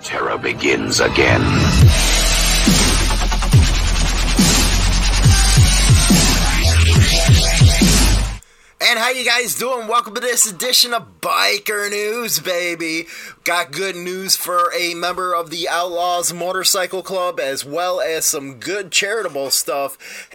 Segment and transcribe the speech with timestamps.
[0.00, 1.42] Terror begins again.
[8.80, 9.88] And how you guys doing?
[9.88, 13.06] Welcome to this edition of Biker News, baby.
[13.44, 18.60] Got good news for a member of the Outlaws Motorcycle Club, as well as some
[18.60, 20.30] good charitable stuff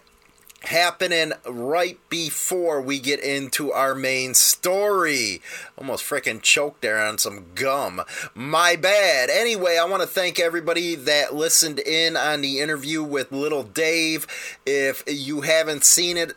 [0.62, 5.42] happening right before we get into our main story.
[5.78, 8.02] Almost freaking choked there on some gum.
[8.34, 9.30] My bad.
[9.30, 14.28] Anyway, I want to thank everybody that listened in on the interview with Little Dave.
[14.66, 16.34] If you haven't seen it,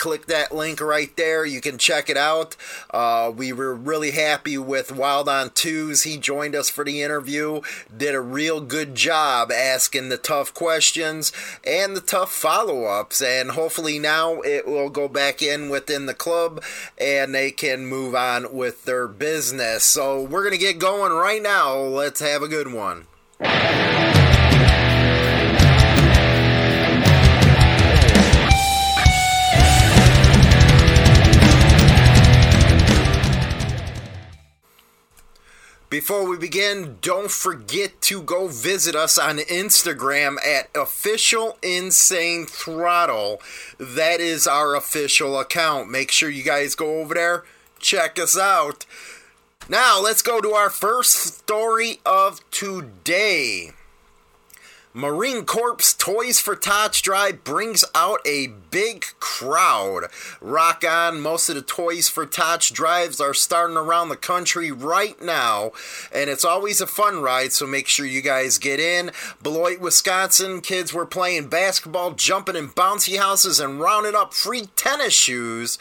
[0.00, 1.44] click that link right there.
[1.44, 2.56] You can check it out.
[2.90, 6.02] Uh, we were really happy with Wild on Twos.
[6.02, 7.60] He joined us for the interview,
[7.96, 11.32] did a real good job asking the tough questions
[11.64, 13.22] and the tough follow ups.
[13.22, 16.64] And hopefully now it will go back in within the club
[16.98, 19.84] and they can move on with their business.
[19.84, 21.76] So we're going to get going right now.
[21.76, 23.06] Let's have a good one.
[35.90, 43.42] Before we begin, don't forget to go visit us on Instagram at official insane throttle.
[43.76, 45.90] That is our official account.
[45.90, 47.44] Make sure you guys go over there,
[47.80, 48.86] check us out.
[49.68, 53.72] Now, let's go to our first story of today.
[54.92, 60.06] Marine Corps Toys for Tots Drive brings out a big crowd.
[60.40, 61.20] Rock on.
[61.20, 65.70] Most of the Toys for Tots drives are starting around the country right now,
[66.12, 69.12] and it's always a fun ride, so make sure you guys get in.
[69.40, 75.14] Beloit, Wisconsin, kids were playing basketball, jumping in bouncy houses, and rounding up free tennis
[75.14, 75.78] shoes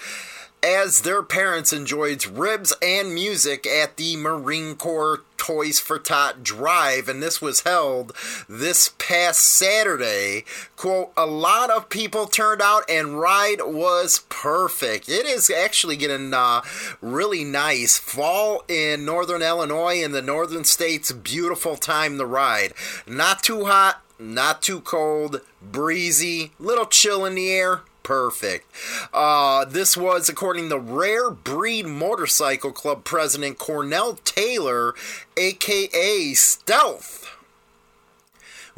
[0.64, 7.08] as their parents enjoyed ribs and music at the Marine Corps Toys for Tot Drive,
[7.08, 8.14] and this was held
[8.48, 10.44] this past Saturday.
[10.76, 15.08] Quote, a lot of people turned out and ride was perfect.
[15.10, 16.62] It is actually getting uh,
[17.02, 17.98] really nice.
[17.98, 22.74] Fall in northern Illinois and the northern states, beautiful time to ride.
[23.08, 28.66] Not too hot, not too cold, breezy, little chill in the air, perfect.
[29.14, 34.96] Uh, this was, according to Rare Breed Motorcycle Club president Cornell Taylor,
[35.38, 37.29] aka Stealth.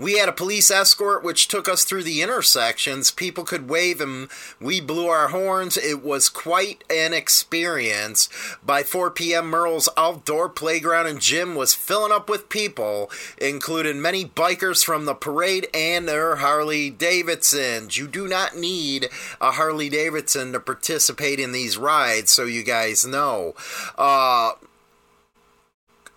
[0.01, 3.11] We had a police escort which took us through the intersections.
[3.11, 4.29] People could wave and
[4.59, 5.77] we blew our horns.
[5.77, 8.27] It was quite an experience.
[8.65, 14.25] By 4 p.m., Merle's outdoor playground and gym was filling up with people, including many
[14.25, 17.95] bikers from the parade and their Harley Davidsons.
[17.95, 19.07] You do not need
[19.39, 23.53] a Harley Davidson to participate in these rides, so you guys know.
[23.99, 24.53] Uh,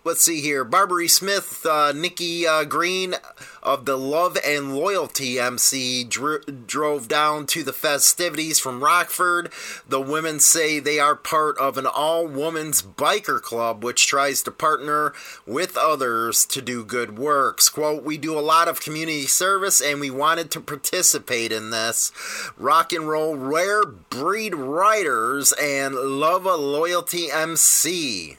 [0.04, 0.64] let's see here.
[0.64, 3.14] Barbary Smith, uh, Nikki uh, Green
[3.62, 9.50] of the Love and Loyalty MC dr- drove down to the festivities from Rockford.
[9.88, 14.50] The women say they are part of an all women's biker club which tries to
[14.50, 15.14] partner
[15.46, 17.70] with others to do good works.
[17.70, 22.12] Quote, We do a lot of community service and we wanted to participate in this.
[22.58, 28.36] Rock and roll rare breed riders and Love a Loyalty MC.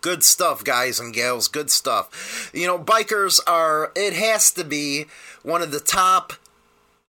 [0.00, 1.48] Good stuff, guys and gals.
[1.48, 2.50] Good stuff.
[2.54, 5.06] You know, bikers are, it has to be
[5.42, 6.32] one of the top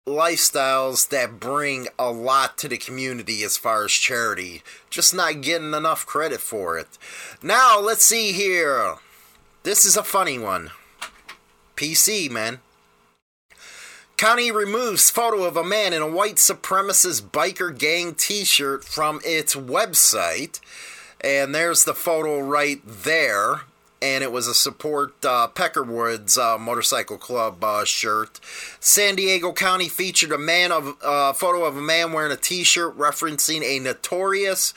[0.07, 4.63] lifestyles that bring a lot to the community as far as charity.
[4.89, 6.99] Just not getting enough credit for it.
[7.43, 8.97] Now, let's see here.
[9.63, 10.71] This is a funny one.
[11.77, 12.61] PC, man.
[14.17, 19.21] County removes photo of a man in a white supremacist biker gang t shirt from
[19.25, 20.61] its website.
[21.23, 23.63] And there's the photo right there.
[24.03, 28.41] And it was a support uh, Peckerwoods uh, Motorcycle Club uh, shirt.
[28.81, 32.97] San Diego County featured a man of uh, photo of a man wearing a T-shirt
[32.97, 34.73] referencing a notorious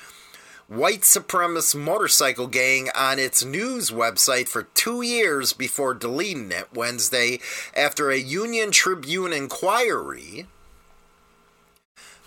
[0.68, 7.40] white supremacist motorcycle gang on its news website for two years before deleting it Wednesday
[7.76, 10.48] after a Union Tribune inquiry.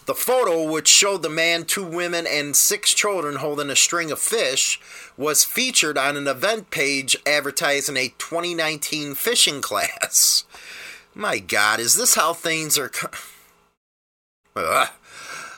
[0.07, 4.21] The photo, which showed the man, two women, and six children holding a string of
[4.21, 4.81] fish,
[5.17, 10.45] was featured on an event page advertising a 2019 fishing class.
[11.15, 12.91] My God, is this how things are?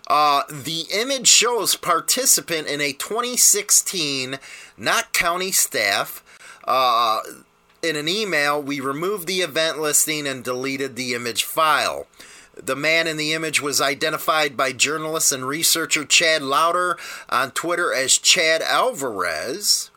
[0.08, 4.38] Uh, the image shows participant in a 2016
[4.78, 6.24] not County staff.
[6.64, 7.20] Uh,
[7.82, 12.06] in an email, we removed the event listing and deleted the image file.
[12.62, 17.94] The man in the image was identified by journalist and researcher Chad Loder on Twitter
[17.94, 19.90] as Chad Alvarez.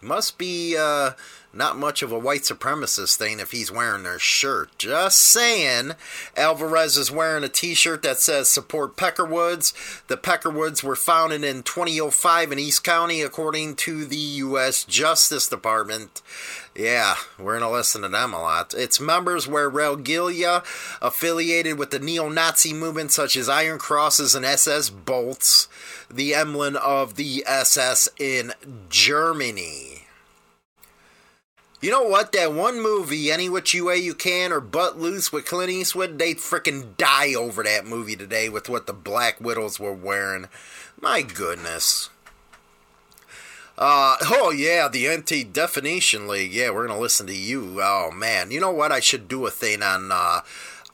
[0.00, 1.12] Must be uh,
[1.56, 4.76] not much of a white supremacist thing if he's wearing their shirt.
[4.78, 5.92] Just saying.
[6.36, 9.72] Alvarez is wearing a t shirt that says support Peckerwoods.
[10.06, 14.84] The Peckerwoods were founded in 2005 in East County, according to the U.S.
[14.84, 16.20] Justice Department.
[16.74, 18.74] Yeah, we're going to listen to them a lot.
[18.74, 20.62] Its members wear regalia
[21.00, 25.68] affiliated with the neo Nazi movement, such as Iron Crosses and SS Bolts,
[26.10, 28.52] the emblem of the SS in
[28.88, 30.02] Germany.
[31.80, 32.32] You know what?
[32.32, 36.34] That one movie, Any Which Way You Can or But Loose with Clint Eastwood, they
[36.34, 40.46] freaking die over that movie today with what the Black Widows were wearing.
[41.00, 42.08] My goodness.
[43.78, 46.52] Uh, oh yeah, the Anti Defamation League.
[46.52, 47.80] Yeah, we're gonna listen to you.
[47.82, 48.90] Oh man, you know what?
[48.90, 50.40] I should do a thing on uh,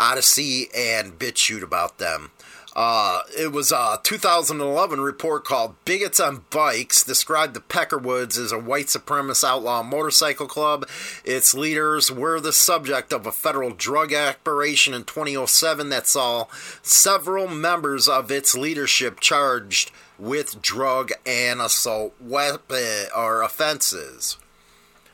[0.00, 2.32] Odysee and BitChute about them.
[2.74, 8.58] Uh, it was a 2011 report called Bigots on Bikes described the Peckerwoods as a
[8.58, 10.88] white supremacist outlaw motorcycle club.
[11.24, 16.46] Its leaders were the subject of a federal drug operation in 2007 that saw
[16.82, 24.38] several members of its leadership charged with drug and assault weapon or offenses.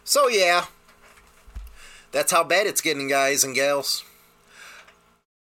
[0.05, 0.67] So yeah,
[2.13, 4.05] that's how bad it's getting, guys and gals.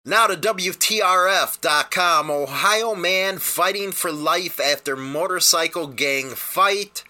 [0.08, 2.30] Now to WTRF.com.
[2.30, 7.02] Ohio man fighting for life after motorcycle gang fight.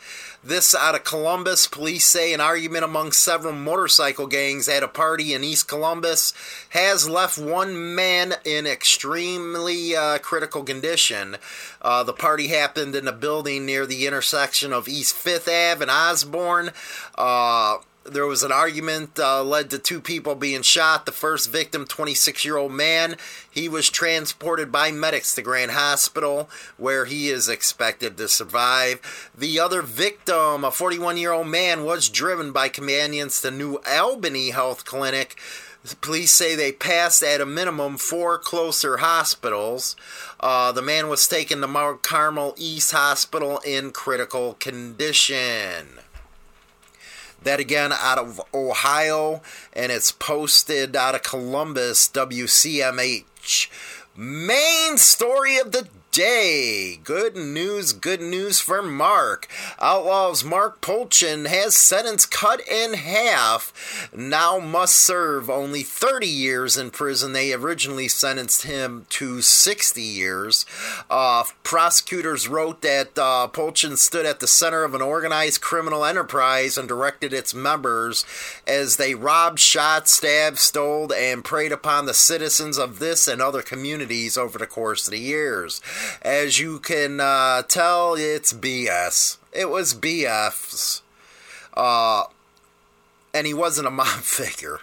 [0.43, 1.66] This out of Columbus.
[1.66, 6.32] Police say an argument among several motorcycle gangs at a party in East Columbus
[6.70, 11.37] has left one man in extremely uh, critical condition.
[11.82, 15.90] Uh, the party happened in a building near the intersection of East Fifth Ave and
[15.90, 16.70] Osborne.
[17.14, 17.76] Uh,
[18.11, 21.06] there was an argument uh, led to two people being shot.
[21.06, 23.17] The first victim, 26 year old man,
[23.50, 29.31] he was transported by medics to Grant Hospital, where he is expected to survive.
[29.37, 34.50] The other victim, a 41 year old man, was driven by companions to New Albany
[34.50, 35.38] Health Clinic.
[36.00, 39.94] Police say they passed at a minimum four closer hospitals.
[40.41, 46.00] Uh, the man was taken to Mount Carmel East Hospital in critical condition.
[47.46, 49.40] That again out of Ohio,
[49.72, 53.69] and it's posted out of Columbus, WCMH.
[54.16, 55.87] Main story of the
[56.17, 56.99] day.
[57.05, 59.47] Good news, good news for Mark.
[59.79, 64.09] Outlaws Mark Polchan has sentence cut in half.
[64.17, 67.35] Now must serve only 30 years in prison.
[67.35, 70.65] They originally sentenced him to 60 years.
[71.11, 76.79] Uh, prosecutors wrote that uh, Polchan stood at the center of an organized criminal enterprise
[76.79, 78.25] and directed its members
[78.67, 83.61] as they robbed, shot, stabbed, stole, and preyed upon the citizens of this and other
[83.61, 85.83] communities over the course of the years.
[86.23, 89.38] As you can uh, tell, it's BS.
[89.53, 91.03] It was BFs.
[91.75, 92.25] Uh,
[93.35, 94.81] and he wasn't a mob figure.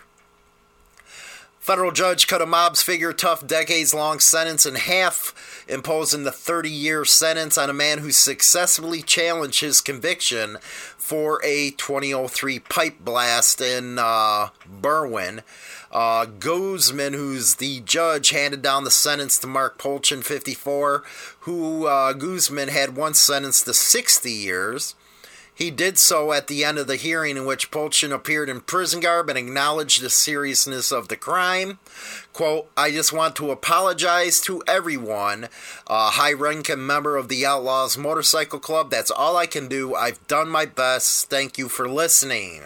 [1.59, 6.69] Federal judge cut a mob's figure tough decades long sentence in half, imposing the 30
[6.69, 10.57] year sentence on a man who successfully challenged his conviction
[10.97, 15.41] for a 2003 pipe blast in uh, Berwyn.
[15.91, 21.03] Uh, Guzman, who's the judge, handed down the sentence to Mark Polchan, 54,
[21.41, 24.95] who uh, Guzman had once sentenced to 60 years.
[25.55, 28.99] He did so at the end of the hearing in which Polchan appeared in prison
[28.99, 31.77] garb and acknowledged the seriousness of the crime.
[32.33, 35.49] Quote, I just want to apologize to everyone,
[35.85, 38.89] a high ranking member of the Outlaws Motorcycle Club.
[38.89, 39.93] That's all I can do.
[39.93, 41.29] I've done my best.
[41.29, 42.63] Thank you for listening.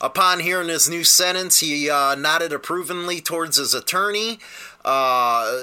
[0.00, 4.40] Upon hearing his new sentence, he uh, nodded approvingly towards his attorney.
[4.84, 5.62] Uh,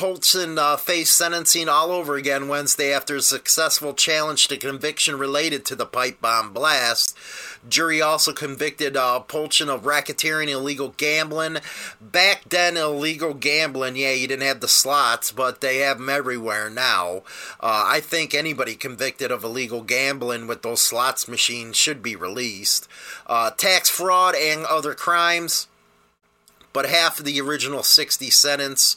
[0.00, 5.66] Polchan uh, faced sentencing all over again Wednesday after a successful challenge to conviction related
[5.66, 7.14] to the pipe bomb blast.
[7.68, 11.58] Jury also convicted uh, Polchan of racketeering illegal gambling.
[12.00, 16.70] Back then, illegal gambling, yeah, you didn't have the slots, but they have them everywhere
[16.70, 17.16] now.
[17.60, 22.88] Uh, I think anybody convicted of illegal gambling with those slots machines should be released.
[23.26, 25.68] Uh, tax fraud and other crimes,
[26.72, 28.96] but half of the original 60 sentence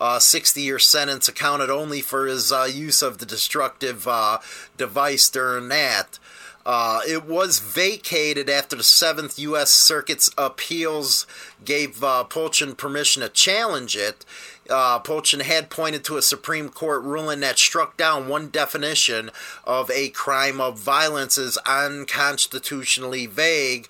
[0.00, 4.38] uh, 60 year sentence accounted only for his uh, use of the destructive uh,
[4.76, 6.18] device during that.
[6.66, 9.70] Uh, it was vacated after the Seventh U.S.
[9.70, 11.26] Circuit's appeals
[11.64, 14.24] gave uh, permission to challenge it.
[14.68, 15.00] Uh,
[15.40, 19.30] had pointed to a Supreme Court ruling that struck down one definition
[19.64, 23.88] of a crime of violence as unconstitutionally vague,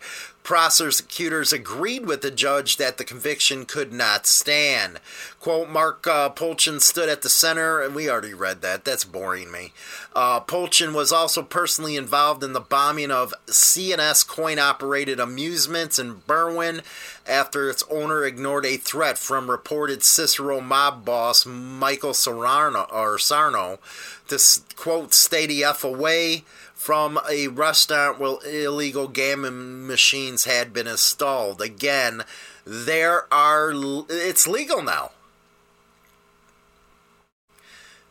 [0.50, 4.98] prosecutors agreed with the judge that the conviction could not stand.
[5.38, 8.84] Quote, Mark uh, Polchan stood at the center, and we already read that.
[8.84, 9.72] That's boring me.
[10.12, 16.16] Uh, Polchan was also personally involved in the bombing of C&S coin operated amusements in
[16.22, 16.82] Berwyn
[17.28, 23.78] after its owner ignored a threat from reported Cicero mob boss Michael Sarno, or Sarno
[24.26, 24.38] to,
[24.74, 26.42] quote, stay the F away
[26.80, 31.60] from a restaurant where illegal gambling machines had been installed.
[31.60, 32.22] Again,
[32.64, 33.70] there are
[34.08, 35.10] it's legal now.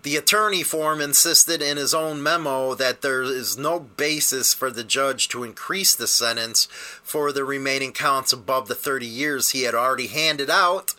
[0.03, 4.69] The attorney for him insisted in his own memo that there is no basis for
[4.69, 6.67] the judge to increase the sentence
[7.01, 10.93] for the remaining counts above the 30 years he had already handed out.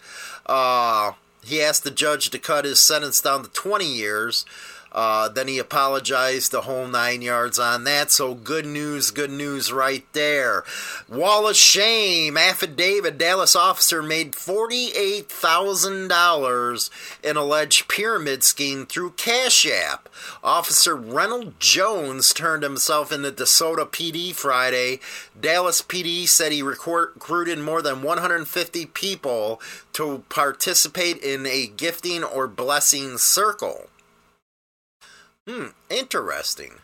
[0.45, 1.13] Uh,
[1.45, 4.45] he asked the judge to cut his sentence down to 20 years.
[4.93, 8.11] Uh, then he apologized the whole nine yards on that.
[8.11, 10.65] So good news, good news right there.
[11.09, 13.19] Wall of shame affidavit.
[13.19, 16.91] Dallas officer made forty-eight thousand dollars
[17.23, 20.09] in alleged pyramid scheme through Cash App.
[20.43, 25.01] Officer Reynold Jones turned himself into DeSoto PD Friday.
[25.39, 29.61] Dallas PD said he recruited more than 150 people
[29.93, 33.89] to participate in a gifting or blessing circle.
[35.51, 36.75] Hmm, interesting.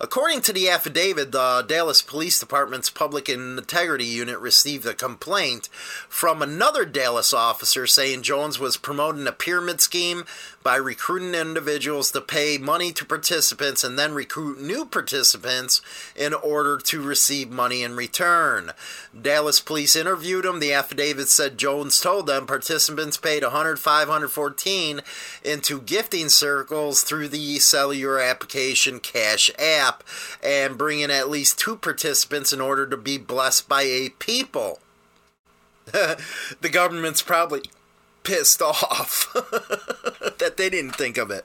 [0.00, 5.68] According to the affidavit, the Dallas Police Department's Public Integrity Unit received a complaint
[6.08, 10.24] from another Dallas officer saying Jones was promoting a pyramid scheme
[10.64, 15.82] by recruiting individuals to pay money to participants and then recruit new participants
[16.16, 18.72] in order to receive money in return.
[19.20, 20.60] Dallas police interviewed him.
[20.60, 25.02] The affidavit said Jones told them participants paid 100, 514
[25.44, 30.02] into gifting circles through the cellular application Cash App
[30.42, 34.78] and bring in at least two participants in order to be blessed by a people.
[35.84, 37.60] the government's probably
[38.24, 39.32] pissed off
[40.38, 41.44] that they didn't think of it.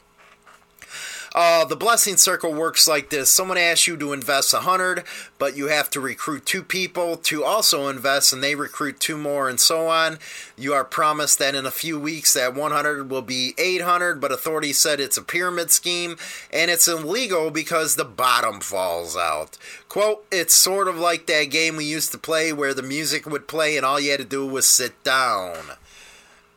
[1.36, 3.30] Uh, the blessing circle works like this.
[3.30, 5.04] Someone asks you to invest a hundred
[5.38, 9.48] but you have to recruit two people to also invest and they recruit two more
[9.48, 10.18] and so on.
[10.58, 14.80] You are promised that in a few weeks that 100 will be 800 but authorities
[14.80, 16.18] said it's a pyramid scheme
[16.52, 19.58] and it's illegal because the bottom falls out.
[19.88, 23.48] Quote it's sort of like that game we used to play where the music would
[23.48, 25.56] play and all you had to do was sit down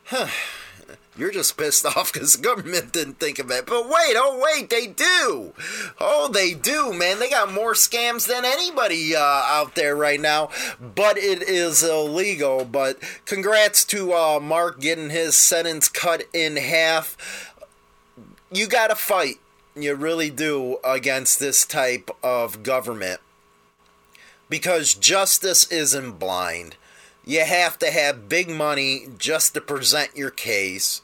[0.05, 0.27] huh
[1.17, 3.65] you're just pissed off because the government didn't think of it.
[3.65, 5.53] But wait, oh wait, they do.
[5.99, 7.19] Oh, they do, man.
[7.19, 10.49] They got more scams than anybody uh, out there right now.
[10.79, 12.65] But it is illegal.
[12.65, 17.53] But congrats to uh, Mark getting his sentence cut in half.
[18.51, 19.35] You got to fight.
[19.75, 23.19] You really do against this type of government.
[24.49, 26.75] Because justice isn't blind.
[27.25, 31.01] You have to have big money just to present your case.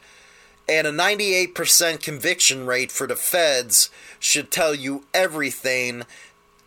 [0.68, 6.04] And a 98% conviction rate for the feds should tell you everything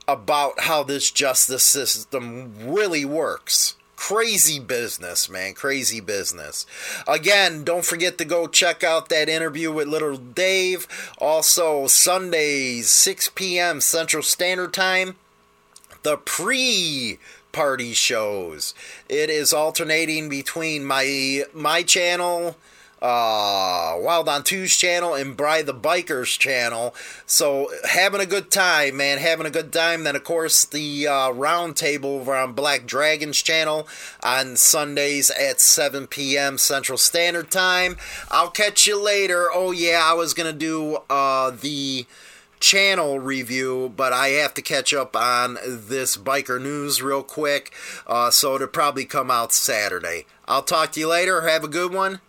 [0.09, 3.77] about how this justice system really works.
[3.95, 5.55] Crazy business, man.
[5.55, 6.67] Crazy business.
[7.07, 10.89] Again, don't forget to go check out that interview with Little Dave.
[11.19, 13.81] Also, Sundays, 6 p.m.
[13.81, 15.15] Central Standard Time.
[16.03, 17.21] The pre
[17.53, 18.75] party shows.
[19.09, 22.57] It is alternating between my my channel,
[23.01, 26.95] uh, Wild on Two's channel, and Bry the Biker's channel.
[27.27, 30.05] So having a good time, man, having a good time.
[30.05, 33.87] Then of course the uh, roundtable over on Black Dragon's channel
[34.23, 36.59] on Sundays at 7 p.m.
[36.59, 37.97] Central Standard Time.
[38.31, 39.49] I'll catch you later.
[39.53, 42.07] Oh yeah, I was gonna do uh, the
[42.63, 47.73] channel review, but I have to catch up on this biker news real quick.
[48.07, 50.25] Uh, so it'll probably come out Saturday.
[50.47, 51.43] I'll talk to you later.
[51.43, 52.21] Have a good one.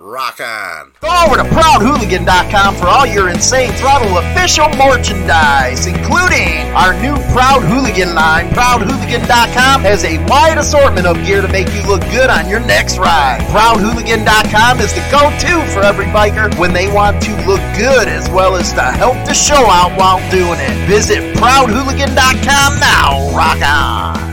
[0.00, 0.92] Rock on.
[1.02, 7.60] Go over to ProudHooligan.com for all your Insane Throttle official merchandise, including our new Proud
[7.60, 8.48] Hooligan line.
[8.48, 12.96] ProudHooligan.com has a wide assortment of gear to make you look good on your next
[12.96, 13.42] ride.
[13.52, 18.56] ProudHooligan.com is the go-to for every biker when they want to look good as well
[18.56, 20.88] as to help the show out while doing it.
[20.88, 23.36] Visit ProudHooligan.com now.
[23.36, 24.29] Rock on.